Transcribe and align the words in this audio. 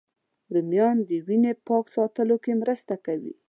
رومیان 0.53 0.97
د 1.09 1.11
وینې 1.27 1.53
پاک 1.67 1.85
ساتلو 1.95 2.35
کې 2.43 2.51
مرسته 2.61 2.95
کوي 3.05 3.33